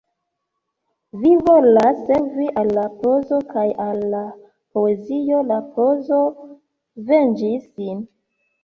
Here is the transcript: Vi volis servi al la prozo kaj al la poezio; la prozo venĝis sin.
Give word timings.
Vi 1.25 1.33
volis 1.49 1.99
servi 2.07 2.47
al 2.63 2.73
la 2.79 2.87
prozo 3.03 3.41
kaj 3.53 3.67
al 3.87 4.03
la 4.17 4.25
poezio; 4.79 5.45
la 5.53 5.63
prozo 5.77 6.25
venĝis 7.13 7.71
sin. 7.73 8.07